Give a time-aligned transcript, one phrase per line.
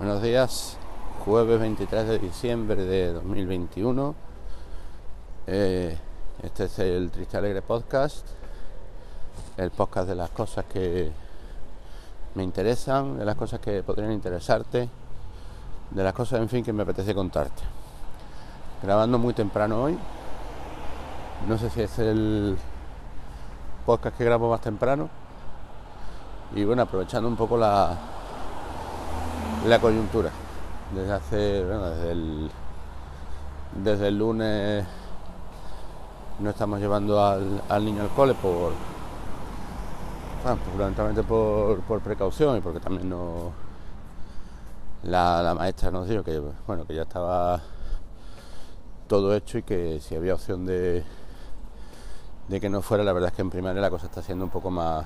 [0.00, 0.78] Buenos días,
[1.26, 4.14] jueves 23 de diciembre de 2021.
[5.46, 5.98] Eh,
[6.42, 8.26] este es el Triste Alegre Podcast,
[9.58, 11.12] el podcast de las cosas que
[12.34, 14.88] me interesan, de las cosas que podrían interesarte,
[15.90, 17.62] de las cosas, en fin, que me apetece contarte.
[18.82, 19.98] Grabando muy temprano hoy,
[21.46, 22.56] no sé si es el
[23.84, 25.10] podcast que grabo más temprano,
[26.54, 27.98] y bueno, aprovechando un poco la
[29.66, 30.30] la coyuntura.
[30.94, 32.50] Desde hace, bueno, desde el,
[33.82, 34.84] desde el lunes
[36.40, 38.72] no estamos llevando al, niño al cole por,
[40.42, 40.58] bueno,
[41.04, 43.52] pues por, por, precaución y porque también no
[45.02, 47.60] la, maestra nos dijo que bueno que ya estaba
[49.06, 51.04] todo hecho y que si había opción de,
[52.48, 54.50] de que no fuera, la verdad es que en primaria la cosa está siendo un
[54.50, 55.04] poco más,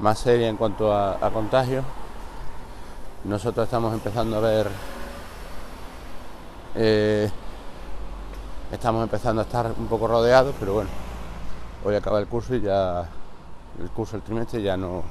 [0.00, 1.84] más seria en cuanto a, a contagios
[3.24, 4.68] nosotros estamos empezando a ver,
[6.74, 7.30] eh,
[8.72, 10.90] estamos empezando a estar un poco rodeados, pero bueno,
[11.84, 13.06] hoy acaba el curso y ya,
[13.80, 15.02] el curso, el trimestre ya no,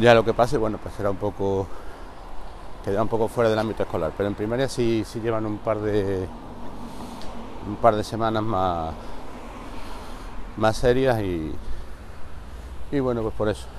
[0.00, 1.68] ya lo que pase, bueno, pues será un poco,
[2.84, 5.78] queda un poco fuera del ámbito escolar, pero en primaria sí, sí llevan un par
[5.78, 6.26] de,
[7.68, 8.92] un par de semanas más,
[10.56, 11.54] más serias y,
[12.90, 13.73] y bueno, pues por eso.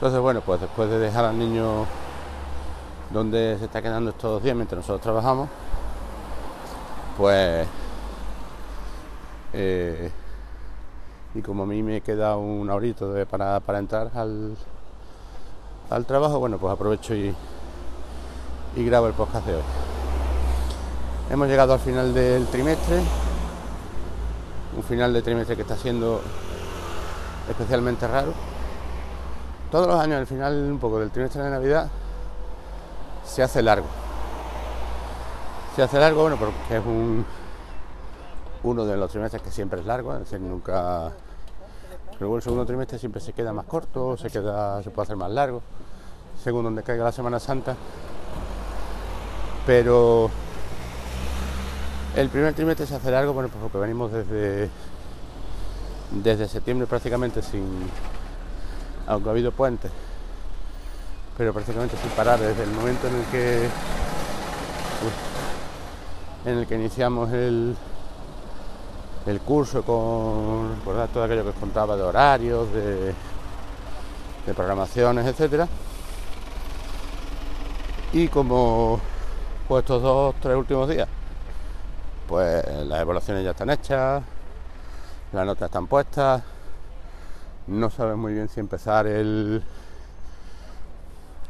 [0.00, 1.84] Entonces, bueno, pues después de dejar al niño
[3.12, 5.50] donde se está quedando estos dos días mientras nosotros trabajamos,
[7.18, 7.68] pues
[9.52, 10.10] eh,
[11.34, 14.56] y como a mí me queda un horito para, para entrar al,
[15.90, 17.34] al trabajo, bueno, pues aprovecho y,
[18.76, 19.62] y grabo el podcast de hoy.
[21.28, 23.02] Hemos llegado al final del trimestre,
[24.78, 26.22] un final de trimestre que está siendo
[27.50, 28.32] especialmente raro
[29.70, 31.88] todos los años al final un poco del trimestre de Navidad
[33.24, 33.86] se hace largo.
[35.76, 37.24] Se hace largo, bueno, porque es un
[38.62, 41.12] uno de los trimestres que siempre es largo, es decir, nunca
[42.18, 45.30] luego el segundo trimestre siempre se queda más corto, se queda, se puede hacer más
[45.30, 45.62] largo,
[46.42, 47.74] según donde caiga la Semana Santa.
[49.66, 50.30] Pero
[52.16, 54.68] el primer trimestre se hace largo, bueno, pues porque venimos desde
[56.10, 57.64] desde septiembre prácticamente sin
[59.10, 59.90] aunque ha habido puentes,
[61.36, 63.68] pero prácticamente sin parar desde el momento en el que
[66.46, 67.76] en el que iniciamos el,
[69.26, 70.76] el curso con
[71.12, 73.12] todo aquello que os contaba de horarios, de,
[74.46, 75.66] de programaciones, etcétera.
[78.12, 79.00] Y como
[79.66, 81.08] pues estos dos, tres últimos días,
[82.28, 84.22] pues las evaluaciones ya están hechas,
[85.32, 86.42] las notas están puestas,
[87.70, 89.62] no sabes muy bien si empezar el,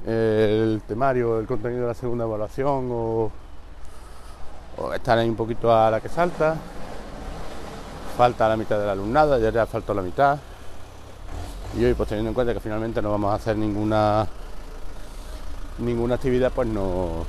[0.07, 3.33] el temario, el contenido de la segunda evaluación o,
[4.95, 6.57] estar ahí un poquito a la que salta.
[8.17, 10.39] Falta la mitad del alumnado, ayer ya faltó la mitad.
[11.79, 14.27] Y hoy, pues teniendo en cuenta que finalmente no vamos a hacer ninguna
[15.79, 17.25] ninguna actividad, pues no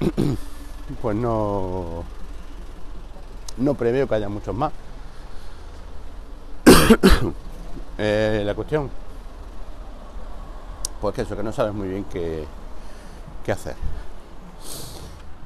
[1.00, 2.04] pues no
[3.56, 4.72] no preveo que haya muchos más.
[7.98, 8.90] Eh, la cuestión,
[11.00, 12.46] pues que eso, que no sabes muy bien qué,
[13.44, 13.76] qué hacer.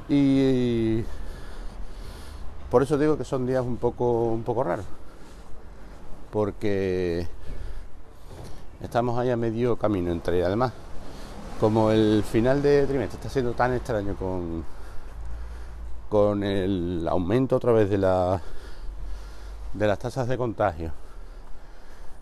[0.08, 1.02] Y
[2.70, 4.86] por eso digo que son días un poco, un poco raros.
[6.30, 7.26] Porque
[8.80, 10.72] estamos ahí a medio camino entre, además,
[11.60, 14.64] como el final de trimestre está siendo tan extraño con,
[16.08, 18.40] con el aumento otra vez de la
[19.74, 21.05] de las tasas de contagio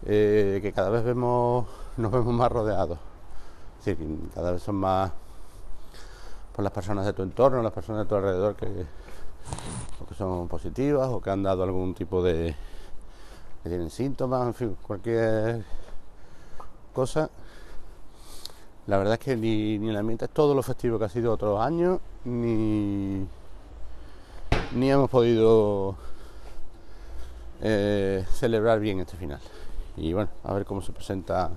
[0.06, 1.66] eh, que cada vez vemos,
[1.96, 2.98] nos vemos más rodeados.
[3.78, 5.12] Es decir, cada vez son más
[6.54, 11.08] por las personas de tu entorno, las personas de tu alrededor que, que son positivas
[11.08, 12.54] o que han dado algún tipo de.
[13.62, 15.64] que tienen síntomas, en fin, cualquier
[16.92, 17.30] cosa.
[18.86, 21.32] La verdad es que ni, ni el ambiente es todo lo festivo que ha sido
[21.32, 23.26] otros años, ni,
[24.72, 25.96] ni hemos podido
[27.62, 29.40] eh, celebrar bien este final
[29.96, 31.50] y bueno, a ver cómo se presenta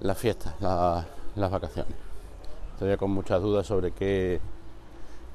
[0.00, 0.54] la fiesta,
[1.36, 1.94] las vacaciones.
[2.78, 4.40] Todavía con muchas dudas sobre qué,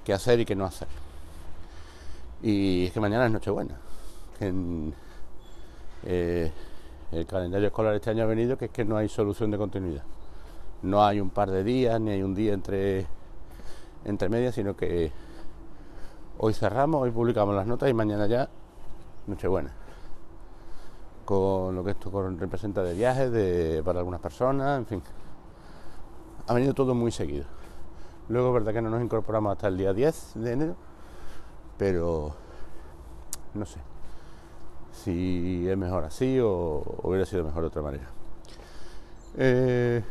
[0.04, 0.88] qué hacer y qué no hacer.
[2.42, 3.78] Y es que mañana es Nochebuena.
[4.40, 4.94] En,
[6.04, 6.52] eh,
[7.12, 10.04] el calendario escolar este año ha venido que es que no hay solución de continuidad.
[10.82, 13.06] No hay un par de días, ni hay un día entre,
[14.04, 15.12] entre medias, sino que
[16.40, 18.50] hoy cerramos, hoy publicamos las notas y mañana ya
[19.28, 19.85] Nochebuena
[21.26, 25.04] con lo que esto representa de viajes de, para algunas personas, en fin,
[26.48, 27.46] ha venido todo muy seguido.
[28.30, 30.76] Luego, verdad que no nos incorporamos hasta el día 10 de enero,
[31.78, 32.34] pero
[33.54, 33.80] no sé
[35.04, 38.08] si es mejor así o, hubiera sido mejor de otra manera.
[39.38, 40.04] Eh,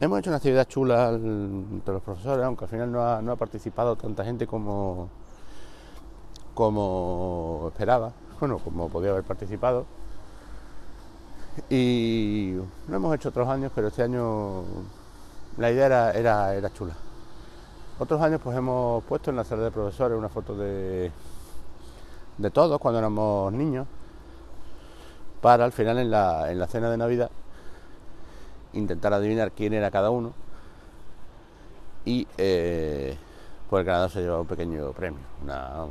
[0.00, 3.36] hemos hecho una actividad chula entre los profesores, aunque al final no ha, no ha
[3.36, 5.08] participado tanta gente como,
[6.54, 9.86] como esperaba, bueno, como podía haber participado.
[11.70, 12.54] Y
[12.88, 14.62] no hemos hecho otros años, pero este año
[15.56, 16.94] la idea era, era, era chula.
[17.98, 21.10] Otros años pues hemos puesto en la sala de profesores una foto de,
[22.36, 23.86] de todos cuando éramos niños,
[25.40, 27.30] para al final en la, en la cena de Navidad
[28.72, 30.34] intentar adivinar quién era cada uno
[32.04, 33.16] y eh,
[33.68, 35.86] pues el ganador se lleva un pequeño premio, una,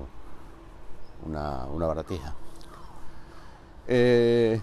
[1.25, 2.33] una, una baratija.
[3.87, 4.61] Eh,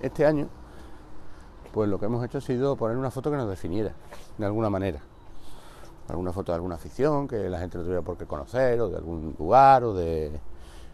[0.00, 0.48] este año,
[1.72, 3.92] pues lo que hemos hecho ha sido poner una foto que nos definiera,
[4.38, 5.00] de alguna manera.
[6.08, 8.96] Alguna foto de alguna afición que la gente no tuviera por qué conocer, o de
[8.96, 10.40] algún lugar, o de.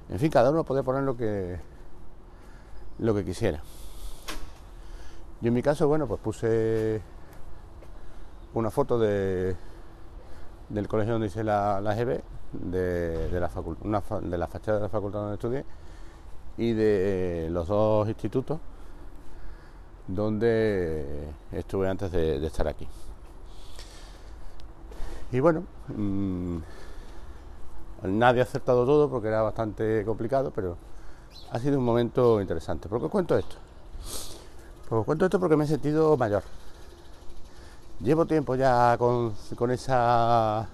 [0.09, 1.59] En fin, cada uno puede poner lo que,
[2.99, 3.63] lo que quisiera.
[5.41, 7.01] Yo en mi caso, bueno, pues puse
[8.55, 9.57] una foto de,
[10.69, 12.21] del colegio donde hice la, la GB,
[12.53, 13.51] de, de, la
[13.83, 15.65] una, de la fachada de la facultad donde estudié
[16.57, 18.61] y de los dos institutos
[20.07, 22.87] donde estuve antes de, estar aquí.
[25.33, 26.59] Y bueno, mmm,
[28.05, 30.77] nadie ha acertado todo porque era bastante complicado, pero
[31.51, 32.89] ha sido un momento interesante.
[32.89, 33.57] ¿Por qué os cuento esto?
[34.89, 36.43] Pues os cuento esto porque me he sentido mayor.
[38.01, 40.69] Llevo tiempo ya con, con esa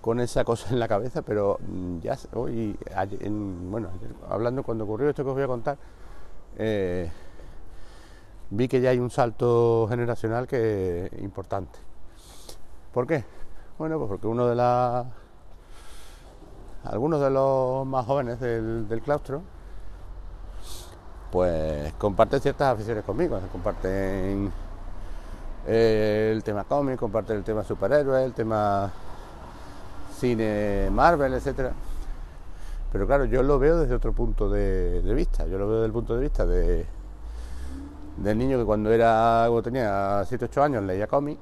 [0.00, 1.58] con esa cosa en la cabeza, pero
[2.02, 2.76] ya hoy,
[3.20, 3.88] en, bueno,
[4.28, 5.78] hablando cuando ocurrió esto que os voy a contar,
[6.58, 7.10] eh,
[8.50, 11.78] vi que ya hay un salto generacional que importante.
[12.92, 13.24] ¿Por qué?
[13.78, 15.06] Bueno, pues porque uno de las
[16.84, 19.42] algunos de los más jóvenes del, del claustro
[21.34, 24.52] pues comparten ciertas aficiones conmigo, comparten
[25.66, 28.92] eh, el tema cómic, comparten el tema superhéroes, el tema
[30.16, 31.72] cine Marvel, etcétera.
[32.92, 35.44] Pero claro, yo lo veo desde otro punto de, de vista.
[35.46, 36.86] Yo lo veo desde el punto de vista de,
[38.16, 41.38] del niño que cuando era cuando tenía 7 8 años leía cómic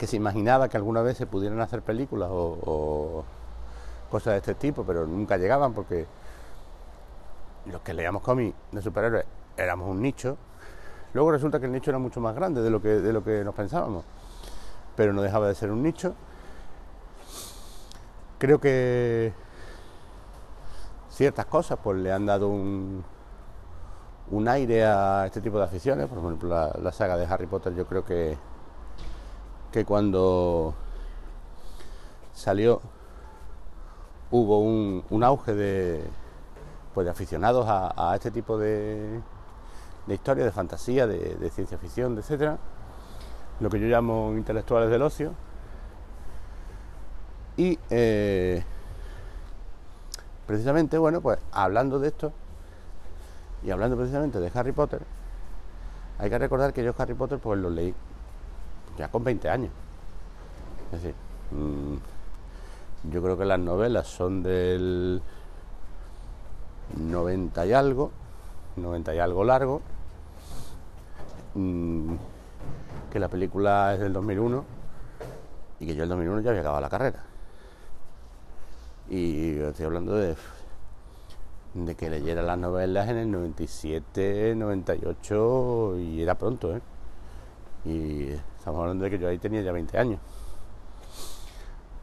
[0.00, 3.24] que se imaginaba que alguna vez se pudieran hacer películas o, o,
[4.10, 6.06] cosas de este tipo, pero nunca llegaban porque
[7.66, 9.26] los que leíamos cómics de superhéroes
[9.58, 10.38] éramos un nicho.
[11.12, 13.44] Luego resulta que el nicho era mucho más grande de lo que, de lo que
[13.44, 14.06] nos pensábamos,
[14.96, 16.14] pero no dejaba de ser un nicho.
[18.38, 19.34] Creo que
[21.10, 23.04] ciertas cosas pues le han dado un,
[24.30, 27.86] un aire a este tipo de aficiones, por ejemplo la, saga de Harry Potter yo
[27.86, 28.36] creo que,
[29.72, 30.74] que cuando
[32.32, 32.80] salió
[34.30, 36.04] hubo un, un auge de,
[36.94, 39.20] pues de aficionados a, a este tipo de,
[40.06, 42.58] de, historia, de fantasía, de, de ciencia ficción, etcétera,
[43.60, 45.32] lo que yo llamo intelectuales del ocio.
[47.56, 48.64] Y eh,
[50.46, 52.32] precisamente, bueno, pues hablando de esto,
[53.62, 55.02] y hablando precisamente de Harry Potter,
[56.18, 57.94] hay que recordar que yo Harry Potter pues lo leí
[58.98, 59.70] ya con 20 años.
[60.92, 61.14] Es decir,
[61.50, 61.96] mmm,
[63.10, 65.22] yo creo que las novelas son del
[66.96, 68.10] 90 y algo,
[68.76, 69.80] 90 y algo largo,
[71.54, 72.14] mmm,
[73.12, 74.64] que la película es del 2001
[75.80, 77.20] y que yo el 2001 ya había acabado la carrera.
[79.08, 80.36] Y estoy hablando de
[81.74, 86.80] de que leyera las novelas en el 97, 98 y era pronto, ¿eh?
[87.84, 90.20] Y estamos hablando de que yo ahí tenía ya 20 años.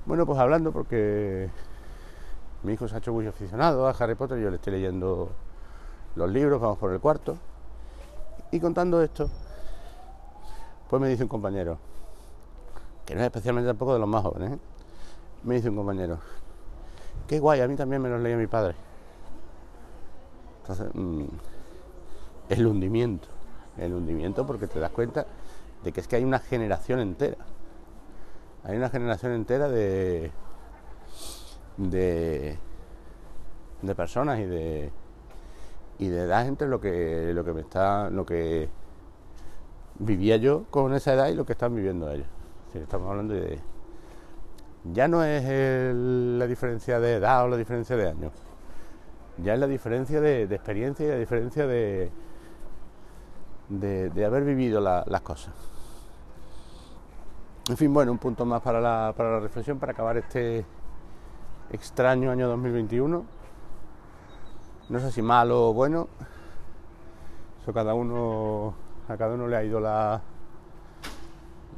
[0.06, 1.50] Bueno, pues hablando porque
[2.64, 5.30] mi hijo se ha hecho muy aficionado a Harry Potter, yo le estoy leyendo
[6.16, 7.38] los libros, vamos por el cuarto.
[8.52, 9.30] Y contando esto,
[10.90, 11.78] pues me dice un compañero,
[13.06, 14.60] que no es especialmente tampoco de los más jóvenes, ¿eh?
[15.44, 16.20] me dice un compañero,
[17.28, 18.87] qué guay, a mí también me los leía mi padre.
[20.68, 21.24] Entonces, mmm,
[22.50, 23.30] el hundimiento,
[23.78, 25.26] el hundimiento porque te das cuenta
[25.82, 27.38] de que es que hay una generación entera,
[28.66, 30.30] hay una generación entera de,
[31.78, 32.58] de,
[33.96, 34.92] personas y de,
[36.00, 38.68] y de edad entre lo que, lo que me está, lo que
[40.00, 42.28] vivía yo con esa edad y lo que están viviendo ellos.
[42.74, 43.62] Estamos hablando de,
[44.92, 48.34] ya no es el, la diferencia de edad o la diferencia de años
[49.44, 52.12] ya es la diferencia de, experiencia y la diferencia de,
[53.70, 55.54] de, haber vivido las cosas.
[57.70, 60.66] En fin, bueno, un punto más para la, para la reflexión, para acabar este
[61.72, 63.26] extraño año 2021.
[64.90, 66.08] No sé si malo o bueno,
[67.62, 68.74] eso cada uno,
[69.10, 70.22] a cada uno le ha ido la,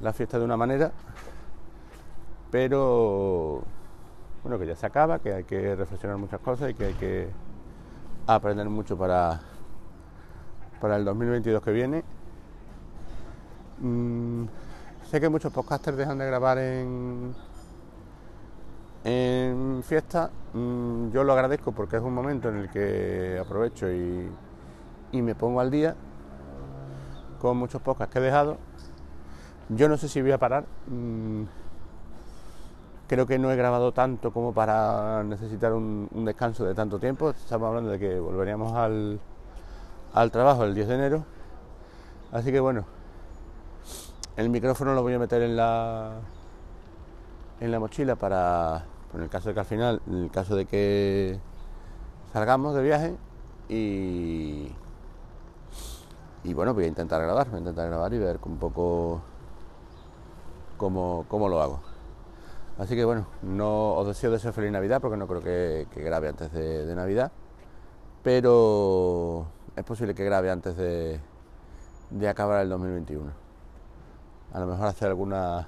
[0.01, 0.92] la fiesta de una manera,
[2.51, 3.63] pero
[4.44, 7.30] bueno, que ya se acaba, que hay que reflexionar muchas cosas y que hay que
[8.36, 9.41] aprender mucho para,
[10.79, 12.03] para el 2022 que viene.
[13.79, 14.43] Mm,
[15.09, 17.33] sé que muchos podcasters dejan de grabar en,
[19.03, 20.29] en fiesta.
[20.53, 24.29] Mm, yo lo agradezco porque es un momento en el que aprovecho y,
[25.12, 25.95] y me pongo al día
[27.39, 28.57] con muchos podcasts que he dejado.
[29.69, 30.65] Yo no sé si voy a parar.
[30.88, 31.43] Mm,
[33.10, 37.32] creo que no he grabado tanto como para necesitar un, descanso de tanto tiempo.
[37.32, 39.20] Estamos hablando de que volveríamos al,
[40.13, 41.25] al trabajo el 10 de enero.
[42.32, 42.86] Así que bueno,
[44.38, 46.20] el micrófono lo voy a meter en la
[47.60, 50.66] en la mochila para en el caso de que al final, en el caso de
[50.66, 51.39] que
[52.32, 53.16] salgamos de viaje
[53.70, 54.72] y
[56.44, 59.20] y bueno, voy a intentar grabar, voy a intentar grabar y ver un poco
[60.78, 61.88] cómo, cómo lo hago.
[62.79, 66.29] Así que bueno, no os deseo de ser feliz Navidad porque no creo que, grabe
[66.29, 67.31] antes de Navidad,
[68.24, 71.19] pero es posible que grabe antes de,
[72.27, 73.31] acabar el 2021.
[74.53, 75.67] A lo mejor hacer alguna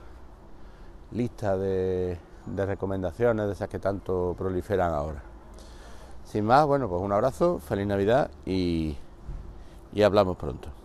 [1.12, 2.18] lista de,
[2.56, 5.22] recomendaciones de esas que tanto proliferan ahora.
[6.26, 8.98] Sin más, bueno, pues un abrazo, feliz Navidad y
[10.04, 10.81] hablamos pronto.